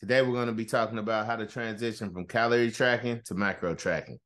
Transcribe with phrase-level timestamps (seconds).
[0.00, 3.74] Today, we're going to be talking about how to transition from calorie tracking to macro
[3.74, 4.18] tracking.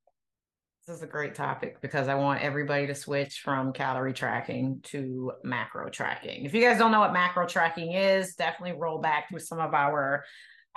[0.87, 5.33] This is a great topic because I want everybody to switch from calorie tracking to
[5.43, 6.45] macro tracking.
[6.45, 9.75] If you guys don't know what macro tracking is, definitely roll back through some of
[9.75, 10.25] our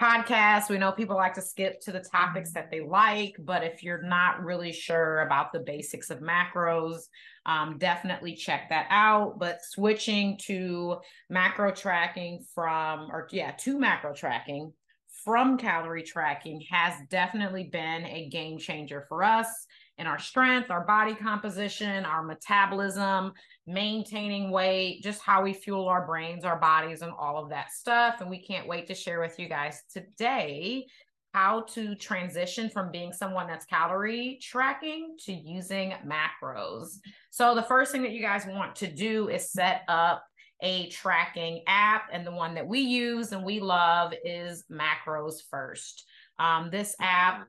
[0.01, 0.67] podcasts.
[0.67, 4.01] We know people like to skip to the topics that they like, but if you're
[4.01, 7.01] not really sure about the basics of macros,
[7.45, 9.37] um, definitely check that out.
[9.37, 10.97] But switching to
[11.29, 14.73] macro tracking from, or yeah, to macro tracking
[15.27, 20.85] from calorie tracking has definitely been a game changer for us in our strength, our
[20.85, 23.33] body composition, our metabolism,
[23.65, 28.21] maintaining weight, just how we fuel our brains, our bodies, and all of that stuff.
[28.21, 30.85] And we can't wait to share with you guys today
[31.33, 36.99] how to transition from being someone that's calorie tracking to using macros.
[37.31, 40.23] So, the first thing that you guys want to do is set up
[40.61, 46.05] a tracking app, and the one that we use and we love is Macros First.
[46.39, 47.47] Um, this app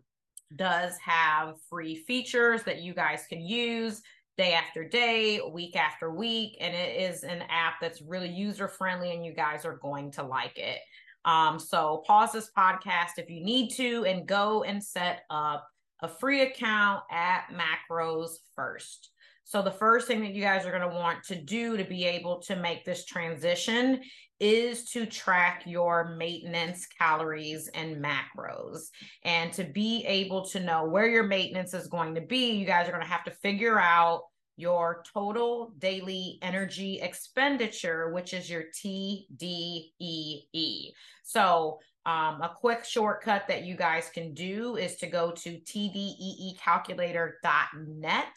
[0.56, 4.02] does have free features that you guys can use
[4.36, 9.12] day after day, week after week, and it is an app that's really user friendly,
[9.12, 10.78] and you guys are going to like it.
[11.24, 15.68] Um, so pause this podcast if you need to and go and set up
[16.00, 19.10] a free account at Macros First.
[19.48, 22.04] So, the first thing that you guys are going to want to do to be
[22.04, 24.02] able to make this transition
[24.38, 28.88] is to track your maintenance calories and macros.
[29.24, 32.88] And to be able to know where your maintenance is going to be, you guys
[32.88, 34.24] are going to have to figure out
[34.58, 40.92] your total daily energy expenditure, which is your TDEE.
[41.22, 48.36] So, um, a quick shortcut that you guys can do is to go to tdeecalculator.net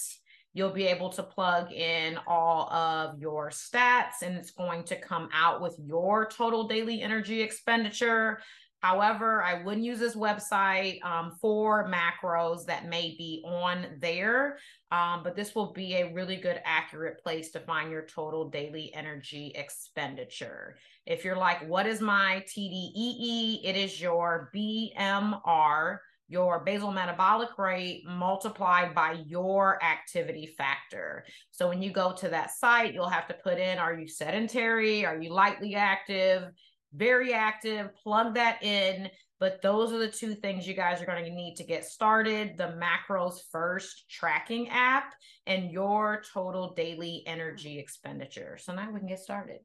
[0.53, 5.29] you'll be able to plug in all of your stats and it's going to come
[5.34, 8.39] out with your total daily energy expenditure.
[8.81, 14.57] However, I wouldn't use this website um, for macros that may be on there,
[14.89, 18.91] um, but this will be a really good, accurate place to find your total daily
[18.95, 20.78] energy expenditure.
[21.06, 23.59] If you're like, what is my TDEE?
[23.63, 26.00] It is your BMR
[26.31, 31.25] your basal metabolic rate multiplied by your activity factor.
[31.52, 35.06] So when you go to that site, you'll have to put in are you sedentary?
[35.06, 36.50] Are you lightly active?
[36.94, 37.90] Very active?
[38.02, 39.09] Plug that in.
[39.42, 42.58] But those are the two things you guys are going to need to get started
[42.58, 45.13] the macros first tracking app
[45.48, 48.58] and your total daily energy expenditure.
[48.58, 49.58] So now we can get started.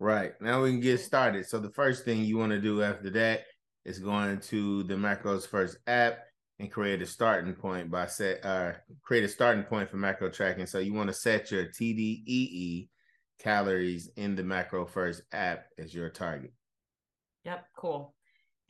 [0.00, 0.32] Right.
[0.40, 1.46] Now we can get started.
[1.46, 3.42] So the first thing you want to do after that
[3.88, 6.18] is going to the Macros First app
[6.58, 8.72] and create a starting point by set uh
[9.02, 10.66] create a starting point for macro tracking.
[10.66, 12.88] So you want to set your TDEE
[13.38, 16.52] calories in the Macro First app as your target.
[17.44, 18.14] Yep, cool.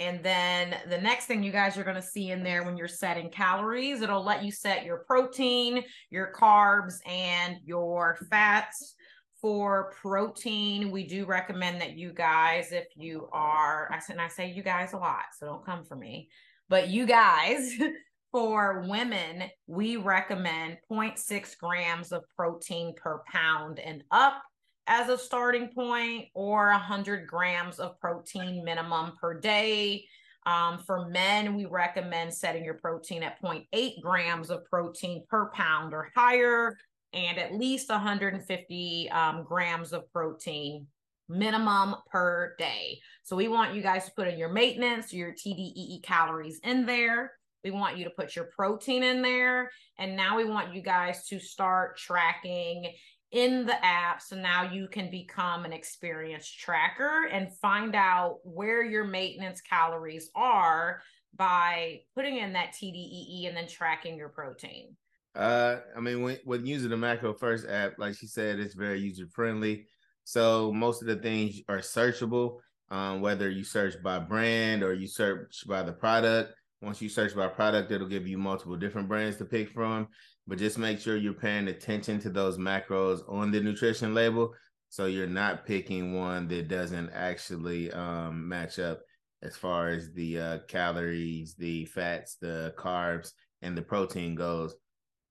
[0.00, 2.86] And then the next thing you guys are going to see in there when you're
[2.86, 8.94] setting calories, it'll let you set your protein, your carbs, and your fats
[9.41, 14.28] for protein, we do recommend that you guys, if you are, I said, and I
[14.28, 16.28] say you guys a lot, so don't come for me,
[16.69, 17.72] but you guys,
[18.32, 24.43] for women, we recommend 0.6 grams of protein per pound and up
[24.87, 30.05] as a starting point, or 100 grams of protein minimum per day.
[30.47, 35.93] Um, for men, we recommend setting your protein at 0.8 grams of protein per pound
[35.93, 36.75] or higher
[37.12, 40.86] and at least 150 um, grams of protein
[41.28, 43.00] minimum per day.
[43.22, 47.32] So we want you guys to put in your maintenance, your TDEE calories in there.
[47.64, 49.70] We want you to put your protein in there.
[49.99, 52.93] And now we want you guys to start tracking
[53.31, 54.22] in the app.
[54.22, 60.31] So now you can become an experienced tracker and find out where your maintenance calories
[60.34, 61.02] are
[61.37, 64.96] by putting in that TDEE and then tracking your protein.
[65.34, 69.00] Uh, I mean, when, when using the Macro First app, like she said, it's very
[69.00, 69.86] user friendly.
[70.25, 72.58] So most of the things are searchable.
[72.90, 76.54] Um, whether you search by brand or you search by the product.
[76.80, 80.08] Once you search by product, it'll give you multiple different brands to pick from.
[80.46, 84.54] But just make sure you're paying attention to those macros on the nutrition label,
[84.88, 89.00] so you're not picking one that doesn't actually um, match up
[89.42, 94.74] as far as the uh, calories, the fats, the carbs, and the protein goes.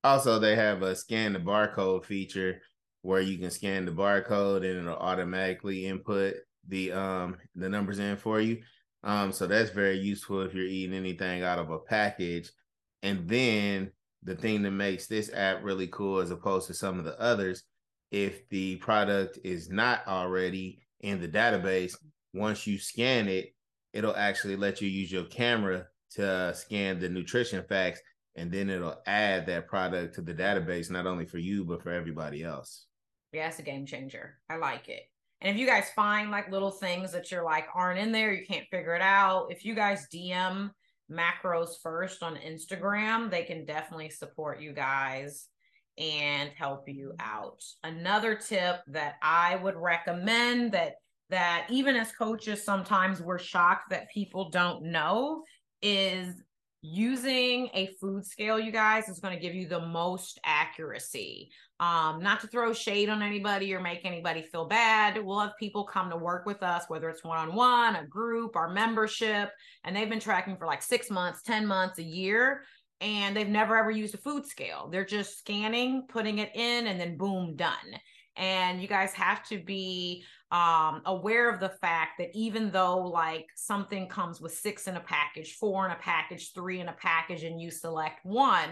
[0.07, 2.61] Also, they have a scan the barcode feature
[3.01, 6.35] where you can scan the barcode and it'll automatically input
[6.69, 8.61] the um the numbers in for you.
[9.03, 12.49] Um, so that's very useful if you're eating anything out of a package.
[13.03, 13.91] And then
[14.23, 17.63] the thing that makes this app really cool as opposed to some of the others,
[18.09, 21.95] if the product is not already in the database,
[22.33, 23.53] once you scan it,
[23.91, 27.99] it'll actually let you use your camera to scan the nutrition facts
[28.37, 31.91] and then it'll add that product to the database not only for you but for
[31.91, 32.85] everybody else.
[33.33, 34.37] Yeah it's a game changer.
[34.49, 35.03] I like it.
[35.41, 38.45] And if you guys find like little things that you're like aren't in there you
[38.45, 40.71] can't figure it out if you guys dm
[41.11, 45.47] macros first on instagram they can definitely support you guys
[45.97, 47.63] and help you out.
[47.83, 50.93] Another tip that i would recommend that
[51.29, 55.43] that even as coaches sometimes we're shocked that people don't know
[55.81, 56.41] is
[56.93, 61.49] using a food scale you guys is going to give you the most accuracy.
[61.79, 65.23] Um not to throw shade on anybody or make anybody feel bad.
[65.23, 69.51] We'll have people come to work with us whether it's one-on-one a group our membership
[69.83, 72.63] and they've been tracking for like six months ten months a year
[73.01, 74.89] and they've never ever used a food scale.
[74.91, 77.99] They're just scanning putting it in and then boom done
[78.37, 83.47] and you guys have to be um, aware of the fact that even though like
[83.55, 87.43] something comes with six in a package, four in a package, three in a package,
[87.43, 88.69] and you select one,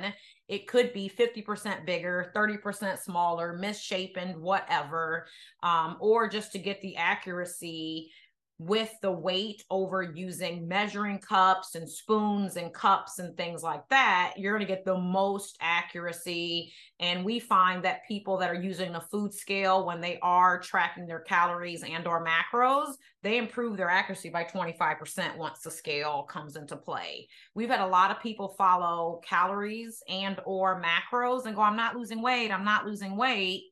[0.47, 5.27] it could be 50% bigger, 30% smaller, misshapen, whatever,
[5.63, 8.11] um, or just to get the accuracy
[8.57, 14.33] with the weight over using measuring cups and spoons and cups and things like that,
[14.37, 16.71] you're going to get the most accuracy.
[16.99, 21.05] And we find that people that are using a food scale when they are tracking
[21.05, 22.93] their calories and or macros,
[23.23, 27.27] they improve their accuracy by 25% once the scale comes into play.
[27.55, 31.95] We've had a lot of people follow calories and or macros and go, I'm not
[31.95, 33.63] losing weight, I'm not losing weight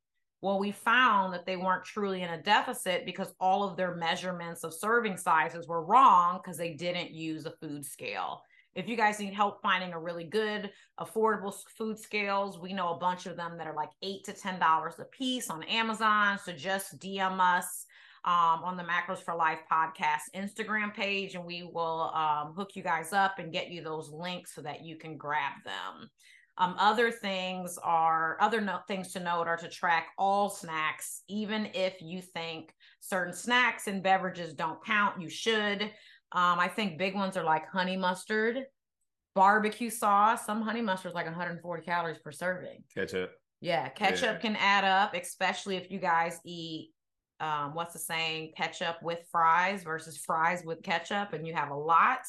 [0.43, 4.65] well, we found that they weren't truly in a deficit because all of their measurements
[4.65, 8.41] of serving sizes were wrong because they didn't use a food scale.
[8.75, 10.69] If you guys need help finding a really good,
[10.99, 14.59] affordable food scales, we know a bunch of them that are like eight to ten
[14.59, 16.37] dollars a piece on Amazon.
[16.43, 17.85] So just DM us
[18.25, 22.83] um, on the Macros for Life podcast Instagram page, and we will um, hook you
[22.83, 26.09] guys up and get you those links so that you can grab them.
[26.57, 31.69] Um, other things are other no- things to note are to track all snacks, even
[31.73, 35.19] if you think certain snacks and beverages don't count.
[35.19, 35.81] You should.
[36.31, 38.65] Um, I think big ones are like honey mustard,
[39.33, 40.45] barbecue sauce.
[40.45, 42.83] Some honey mustard is like 140 calories per serving.
[42.93, 43.31] Ketchup.
[43.59, 44.37] Yeah, ketchup yeah.
[44.37, 46.91] can add up, especially if you guys eat
[47.39, 51.75] um, what's the saying, ketchup with fries versus fries with ketchup, and you have a
[51.75, 52.19] lot.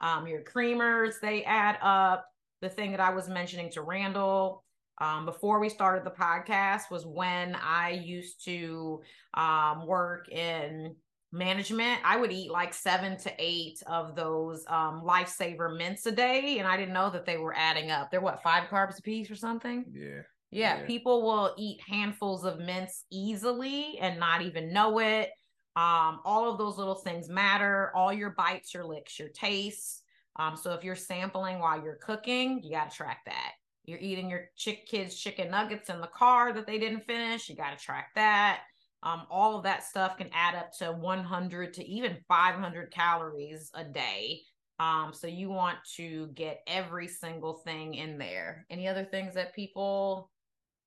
[0.00, 2.26] Um, your creamers they add up
[2.62, 4.64] the thing that I was mentioning to Randall
[4.98, 9.02] um, before we started the podcast was when I used to
[9.34, 10.94] um, work in
[11.32, 12.00] management.
[12.04, 16.68] I would eat like seven to eight of those um, lifesaver mints a day, and
[16.68, 18.10] I didn't know that they were adding up.
[18.10, 19.84] They're what five carbs a piece or something.
[19.92, 20.22] Yeah.
[20.52, 20.86] Yeah, yeah.
[20.86, 25.30] people will eat handfuls of mints easily and not even know it.
[25.76, 27.90] Um, all of those little things matter.
[27.96, 30.01] All your bites, your licks, your tastes
[30.36, 33.52] um, so if you're sampling while you're cooking, you got to track that.
[33.84, 37.56] You're eating your chick kids chicken nuggets in the car that they didn't finish, you
[37.56, 38.60] got to track that.
[39.02, 43.82] Um, all of that stuff can add up to 100 to even 500 calories a
[43.82, 44.42] day.
[44.78, 48.64] Um, so you want to get every single thing in there.
[48.70, 50.30] Any other things that people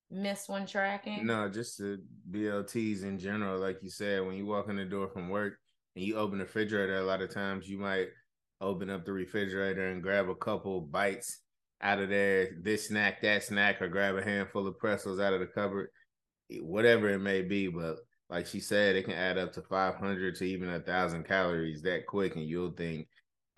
[0.10, 1.26] miss when tracking?
[1.26, 3.60] No, just the BLTs in general.
[3.60, 5.56] Like you said, when you walk in the door from work
[5.96, 8.08] and you open the refrigerator, a lot of times you might
[8.66, 11.40] open up the refrigerator and grab a couple bites
[11.82, 15.40] out of there, this snack, that snack, or grab a handful of pretzels out of
[15.40, 15.90] the cupboard,
[16.62, 17.68] whatever it may be.
[17.68, 17.98] But
[18.30, 22.08] like she said, it can add up to 500 to even a thousand calories that
[22.08, 23.08] quick, and you'll think,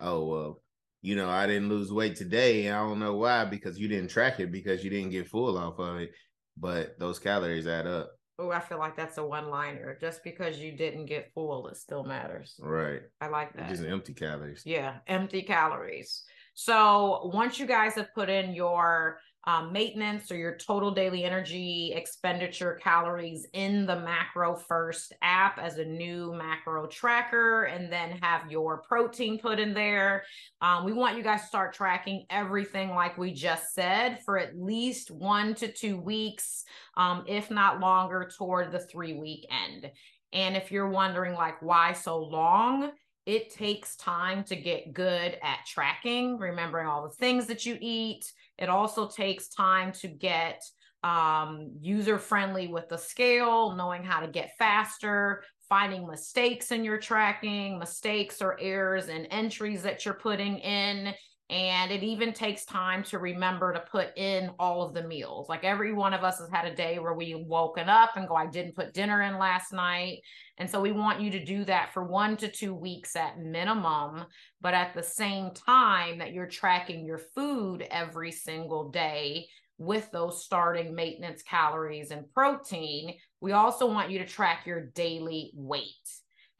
[0.00, 0.62] oh, well,
[1.00, 2.70] you know, I didn't lose weight today.
[2.70, 5.78] I don't know why, because you didn't track it because you didn't get full off
[5.78, 6.10] of it.
[6.56, 8.17] But those calories add up.
[8.40, 9.98] Oh, I feel like that's a one liner.
[10.00, 12.54] Just because you didn't get full, it still matters.
[12.60, 13.02] Right.
[13.20, 13.68] I like that.
[13.68, 14.62] Just empty calories.
[14.64, 16.24] Yeah, empty calories.
[16.54, 19.18] So once you guys have put in your
[19.48, 25.78] um, maintenance or your total daily energy expenditure calories in the Macro First app as
[25.78, 30.24] a new macro tracker, and then have your protein put in there.
[30.60, 34.54] Um, we want you guys to start tracking everything like we just said for at
[34.54, 36.64] least one to two weeks,
[36.98, 39.90] um, if not longer, toward the three week end.
[40.34, 42.90] And if you're wondering, like, why so long?
[43.28, 48.32] It takes time to get good at tracking, remembering all the things that you eat.
[48.56, 50.64] It also takes time to get
[51.04, 56.96] um, user friendly with the scale, knowing how to get faster, finding mistakes in your
[56.96, 61.12] tracking, mistakes or errors and entries that you're putting in.
[61.50, 65.48] And it even takes time to remember to put in all of the meals.
[65.48, 68.34] Like every one of us has had a day where we woken up and go,
[68.34, 70.18] I didn't put dinner in last night.
[70.58, 74.26] And so we want you to do that for one to two weeks at minimum.
[74.60, 79.46] But at the same time that you're tracking your food every single day
[79.78, 85.52] with those starting maintenance calories and protein, we also want you to track your daily
[85.54, 85.94] weight.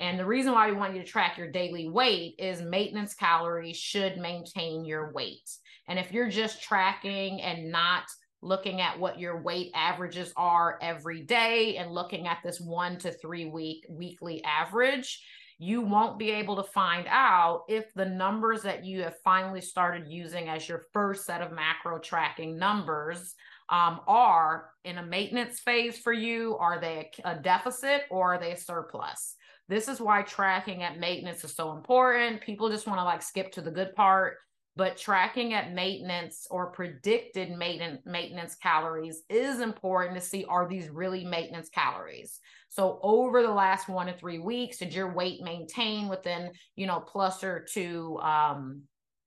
[0.00, 3.76] And the reason why we want you to track your daily weight is maintenance calories
[3.76, 5.49] should maintain your weight.
[5.88, 8.05] And if you're just tracking and not
[8.40, 13.11] looking at what your weight averages are every day and looking at this one to
[13.11, 15.21] three week weekly average,
[15.59, 20.07] you won't be able to find out if the numbers that you have finally started
[20.07, 23.35] using as your first set of macro tracking numbers
[23.69, 26.57] um, are in a maintenance phase for you.
[26.59, 29.35] Are they a, a deficit or are they a surplus?
[29.69, 32.41] This is why tracking at maintenance is so important.
[32.41, 34.39] People just want to like skip to the good part,
[34.77, 40.89] but tracking at maintenance or predicted maintenance maintenance calories is important to see are these
[40.89, 42.41] really maintenance calories.
[42.71, 47.01] So over the last one to three weeks, did your weight maintain within you know
[47.01, 48.83] plus or two um,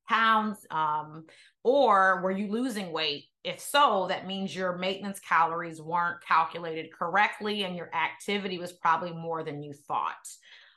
[0.10, 1.26] pounds, um,
[1.64, 3.26] or were you losing weight?
[3.44, 9.14] If so, that means your maintenance calories weren't calculated correctly and your activity was probably
[9.14, 10.28] more than you thought.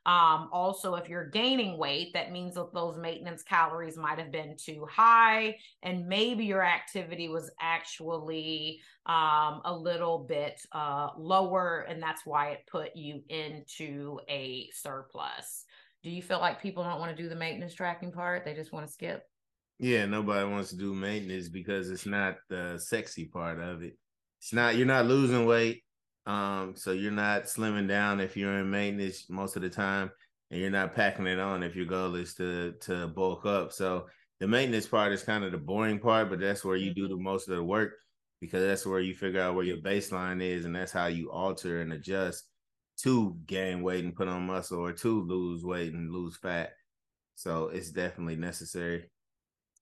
[0.07, 4.55] Um, also, if you're gaining weight, that means that those maintenance calories might have been
[4.59, 12.03] too high, and maybe your activity was actually um, a little bit uh, lower, and
[12.03, 15.65] that's why it put you into a surplus.
[16.03, 18.45] Do you feel like people don't want to do the maintenance tracking part?
[18.45, 19.25] They just want to skip?
[19.79, 23.97] Yeah, nobody wants to do maintenance because it's not the sexy part of it.
[24.41, 25.83] It's not you're not losing weight.
[26.27, 30.11] Um, so you're not slimming down if you're in maintenance most of the time,
[30.51, 33.73] and you're not packing it on if your goal is to to bulk up.
[33.73, 34.07] So
[34.41, 37.15] the maintenance part is kind of the boring part, but that's where you do the
[37.15, 37.25] mm-hmm.
[37.25, 37.95] most of the work
[38.41, 41.81] because that's where you figure out where your baseline is, and that's how you alter
[41.81, 42.45] and adjust
[42.99, 46.71] to gain weight and put on muscle or to lose weight and lose fat.
[47.35, 49.11] So it's definitely necessary.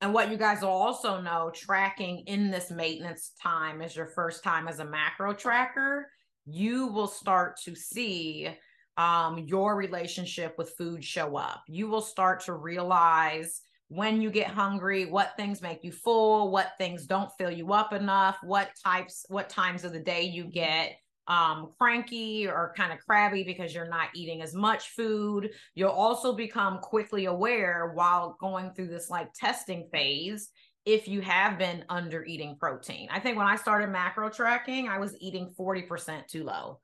[0.02, 4.42] And what you guys will also know, tracking in this maintenance time is your first
[4.42, 6.10] time as a macro tracker,
[6.44, 8.48] you will start to see
[8.96, 11.62] um, your relationship with food show up.
[11.68, 16.72] You will start to realize when you get hungry, what things make you full, what
[16.78, 20.96] things don't fill you up enough, what types, what times of the day you get
[21.28, 25.50] um, cranky or kind of crabby because you're not eating as much food.
[25.74, 30.50] You'll also become quickly aware while going through this like testing phase
[30.84, 33.08] if you have been under eating protein.
[33.10, 36.80] I think when I started macro tracking, I was eating 40% too low.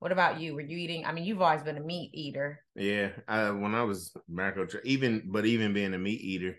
[0.00, 0.54] What about you?
[0.54, 1.06] Were you eating?
[1.06, 2.60] I mean, you've always been a meat eater.
[2.74, 6.58] Yeah, I, when I was macro, even but even being a meat eater,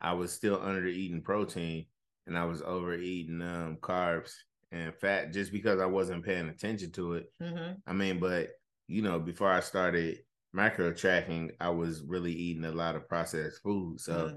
[0.00, 1.86] I was still under eating protein
[2.26, 4.32] and I was overeating um, carbs
[4.72, 7.32] and fact just because I wasn't paying attention to it.
[7.42, 7.72] Mm-hmm.
[7.86, 8.50] I mean, but
[8.88, 10.18] you know, before I started
[10.52, 14.00] macro tracking, I was really eating a lot of processed food.
[14.00, 14.36] So mm-hmm.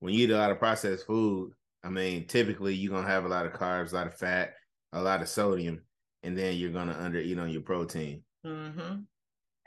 [0.00, 3.28] when you eat a lot of processed food, I mean, typically you're gonna have a
[3.28, 4.54] lot of carbs, a lot of fat,
[4.92, 5.82] a lot of sodium,
[6.22, 8.22] and then you're gonna under eat on your protein.
[8.46, 9.00] Mm-hmm.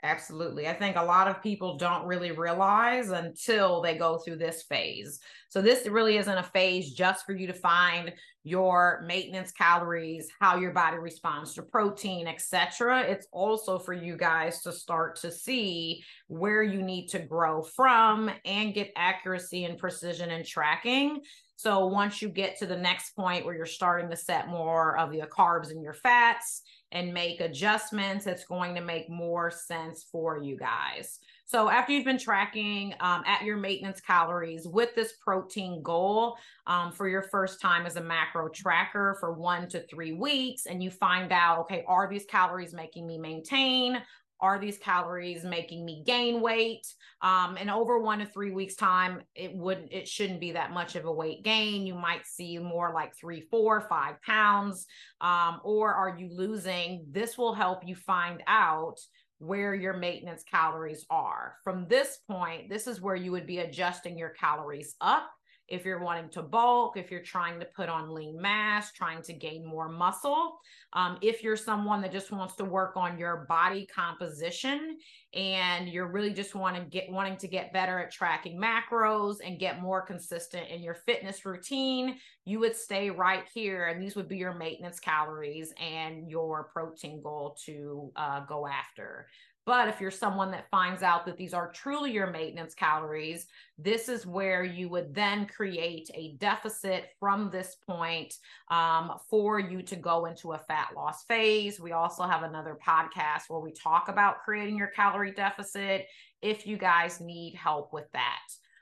[0.04, 0.68] Absolutely.
[0.68, 5.18] I think a lot of people don't really realize until they go through this phase.
[5.48, 8.12] So, this really isn't a phase just for you to find
[8.44, 13.00] your maintenance calories, how your body responds to protein, etc.
[13.02, 18.30] It's also for you guys to start to see where you need to grow from
[18.44, 21.22] and get accuracy and precision in tracking.
[21.56, 25.12] So, once you get to the next point where you're starting to set more of
[25.12, 26.62] your carbs and your fats,
[26.92, 31.18] and make adjustments, it's going to make more sense for you guys.
[31.44, 36.92] So, after you've been tracking um, at your maintenance calories with this protein goal um,
[36.92, 40.90] for your first time as a macro tracker for one to three weeks, and you
[40.90, 44.02] find out, okay, are these calories making me maintain?
[44.40, 46.86] Are these calories making me gain weight?
[47.22, 50.96] Um, and over one to three weeks time it wouldn't, it shouldn't be that much
[50.96, 51.86] of a weight gain.
[51.86, 54.86] You might see more like three four five pounds
[55.20, 57.06] um, or are you losing?
[57.10, 58.98] This will help you find out
[59.38, 61.56] where your maintenance calories are.
[61.64, 65.28] From this point this is where you would be adjusting your calories up
[65.68, 69.32] if you're wanting to bulk, if you're trying to put on lean mass, trying to
[69.32, 70.58] gain more muscle,
[70.94, 74.98] um, if you're someone that just wants to work on your body composition
[75.34, 79.58] and you're really just want to get wanting to get better at tracking macros and
[79.58, 84.28] get more consistent in your fitness routine, you would stay right here, and these would
[84.28, 89.26] be your maintenance calories and your protein goal to uh, go after.
[89.68, 94.08] But if you're someone that finds out that these are truly your maintenance calories, this
[94.08, 98.32] is where you would then create a deficit from this point
[98.70, 101.78] um, for you to go into a fat loss phase.
[101.78, 106.06] We also have another podcast where we talk about creating your calorie deficit
[106.40, 108.38] if you guys need help with that.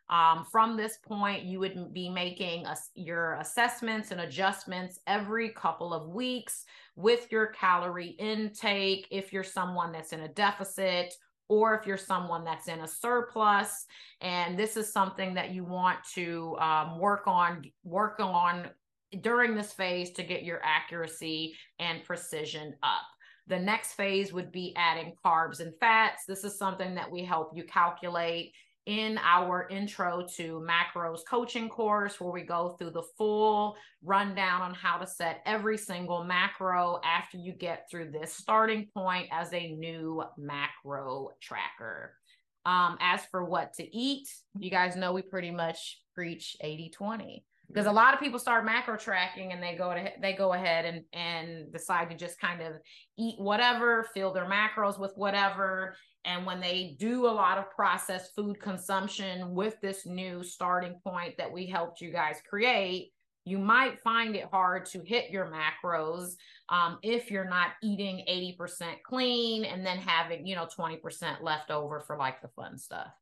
[0.09, 5.93] Um, from this point, you would be making a, your assessments and adjustments every couple
[5.93, 11.13] of weeks with your calorie intake if you're someone that's in a deficit
[11.49, 13.87] or if you're someone that's in a surplus.
[14.21, 18.71] And this is something that you want to um, work on work on
[19.21, 23.07] during this phase to get your accuracy and precision up.
[23.49, 26.25] The next phase would be adding carbs and fats.
[26.27, 28.53] This is something that we help you calculate
[28.87, 34.75] in our intro to macros coaching course where we go through the full rundown on
[34.75, 39.73] how to set every single macro after you get through this starting point as a
[39.73, 42.15] new macro tracker.
[42.65, 44.29] Um, as for what to eat,
[44.59, 48.65] you guys know we pretty much preach 80 20 because a lot of people start
[48.65, 52.63] macro tracking and they go to they go ahead and and decide to just kind
[52.63, 52.75] of
[53.19, 55.97] eat whatever fill their macros with whatever
[56.27, 61.37] and when they do a lot of processed food consumption with this new starting point
[61.39, 63.13] that we helped you guys create,
[63.45, 66.33] you might find it hard to hit your macros
[66.69, 72.01] um, if you're not eating 80% clean and then having, you know, 20% left over
[72.01, 73.13] for like the fun stuff.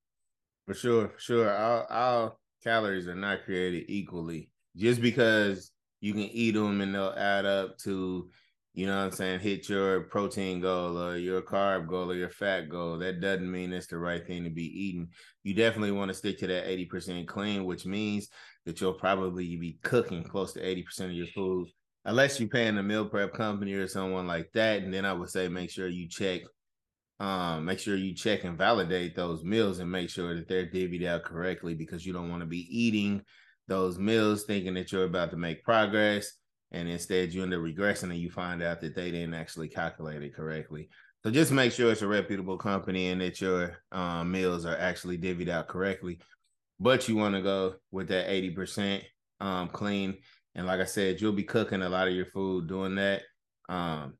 [0.66, 1.50] For sure, sure.
[1.50, 4.50] Our, our calories are not created equally.
[4.76, 8.28] Just because you can eat them and they'll add up to
[8.74, 12.28] you know what I'm saying, hit your protein goal or your carb goal or your
[12.28, 12.98] fat goal.
[12.98, 15.10] That doesn't mean it's the right thing to be eating.
[15.44, 18.28] You definitely want to stick to that 80% clean, which means
[18.66, 21.68] that you'll probably be cooking close to 80% of your food,
[22.04, 24.82] unless you're paying a meal prep company or someone like that.
[24.82, 26.40] And then I would say make sure you check,
[27.20, 31.06] um, make sure you check and validate those meals and make sure that they're divvied
[31.06, 33.22] out correctly because you don't want to be eating
[33.68, 36.32] those meals thinking that you're about to make progress
[36.72, 40.22] and instead you end up regressing and you find out that they didn't actually calculate
[40.22, 40.88] it correctly.
[41.22, 45.16] So just make sure it's a reputable company and that your um, meals are actually
[45.16, 46.18] divvied out correctly.
[46.80, 49.02] But you want to go with that 80%
[49.40, 50.18] um, clean.
[50.54, 53.22] And like I said, you'll be cooking a lot of your food doing that.
[53.68, 54.14] Um,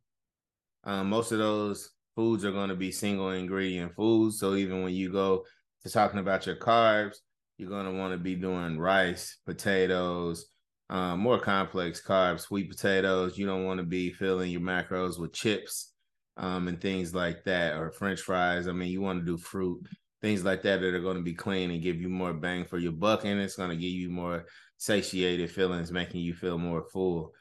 [0.84, 4.38] um, most of those foods are going to be single ingredient foods.
[4.38, 5.44] So even when you go
[5.82, 7.16] to talking about your carbs,
[7.58, 10.46] you're going to want to be doing rice, potatoes,
[10.90, 13.38] um, more complex carbs, sweet potatoes.
[13.38, 15.92] You don't want to be filling your macros with chips
[16.36, 18.68] um, and things like that, or French fries.
[18.68, 19.86] I mean, you want to do fruit,
[20.20, 22.78] things like that that are going to be clean and give you more bang for
[22.78, 24.44] your buck, and it's going to give you more
[24.76, 27.32] satiated feelings, making you feel more full.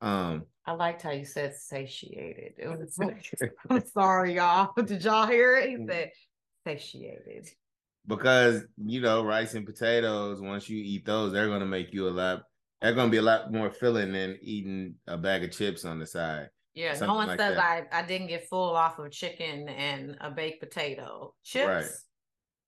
[0.00, 2.52] Um, I liked how you said satiated.
[2.58, 2.98] It was
[3.70, 4.70] I'm sorry, y'all.
[4.84, 5.70] Did y'all hear it?
[5.70, 5.88] He mm.
[5.88, 6.10] said
[6.66, 7.48] satiated.
[8.06, 12.10] Because you know, rice and potatoes, once you eat those, they're gonna make you a
[12.10, 12.42] lot
[12.82, 16.06] they're gonna be a lot more filling than eating a bag of chips on the
[16.06, 16.50] side.
[16.74, 17.88] Yeah, no one like says that.
[17.90, 21.34] I, I didn't get full off of chicken and a baked potato.
[21.44, 21.86] Chips, right.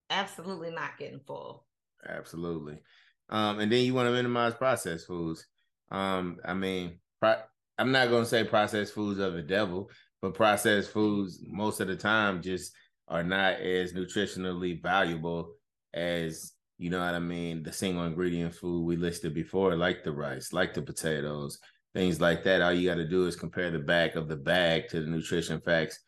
[0.09, 1.67] absolutely not getting full.
[2.09, 2.81] Absolutely.
[3.29, 5.45] Um, and then you want to minimize processed foods.
[5.91, 7.43] Um, I mean, pro-
[7.81, 9.89] I'm not gonna say processed foods are the devil,
[10.21, 12.73] but processed foods most of the time just
[13.07, 15.55] are not as nutritionally valuable
[15.91, 20.11] as you know what I mean, the single ingredient food we listed before, like the
[20.11, 21.57] rice, like the potatoes,
[21.95, 22.61] things like that.
[22.61, 25.59] All you got to do is compare the back of the bag to the nutrition
[25.61, 25.99] facts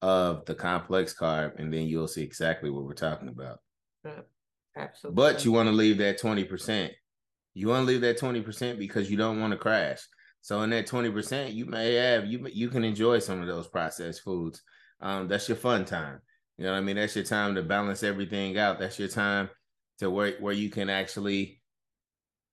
[0.00, 3.58] of the complex carb, and then you'll see exactly what we're talking about.
[4.76, 5.14] absolutely.
[5.14, 6.90] But you want to leave that 20%.
[7.52, 10.00] You want to leave that 20% because you don't want to crash.
[10.40, 14.22] So in that 20%, you may have you you can enjoy some of those processed
[14.22, 14.62] foods.
[15.00, 16.20] Um, that's your fun time.
[16.56, 16.96] You know what I mean?
[16.96, 18.78] That's your time to balance everything out.
[18.78, 19.50] That's your time
[19.98, 21.60] to where where you can actually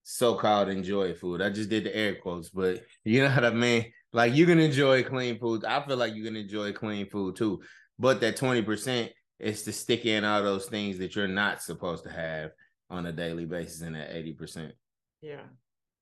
[0.03, 1.41] so-called enjoy food.
[1.41, 3.91] I just did the air quotes, but you know what I mean?
[4.13, 5.65] Like you can enjoy clean food.
[5.65, 7.61] I feel like you can enjoy clean food too.
[7.97, 12.11] But that 20% is to stick in all those things that you're not supposed to
[12.11, 12.51] have
[12.89, 14.71] on a daily basis in that 80%.
[15.21, 15.41] Yeah.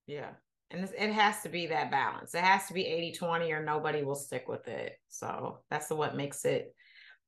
[0.06, 0.32] Yeah.
[0.74, 2.34] And it has to be that balance.
[2.34, 4.94] It has to be 80 20 or nobody will stick with it.
[5.08, 6.74] So that's what makes it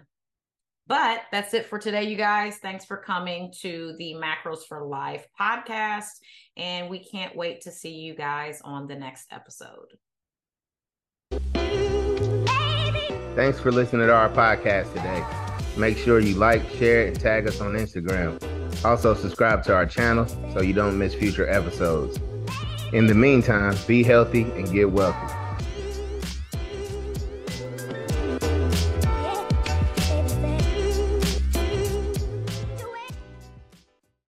[0.87, 2.59] But that's it for today, you guys.
[2.59, 6.11] Thanks for coming to the Macros for Life podcast.
[6.55, 9.97] And we can't wait to see you guys on the next episode.
[13.37, 15.23] Thanks for listening to our podcast today.
[15.77, 18.43] Make sure you like, share, and tag us on Instagram.
[18.83, 22.19] Also, subscribe to our channel so you don't miss future episodes.
[22.93, 25.36] In the meantime, be healthy and get wealthy.